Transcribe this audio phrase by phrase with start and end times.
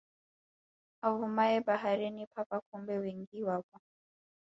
[1.07, 3.77] Avumaye baharini papa kumbe wengi wapo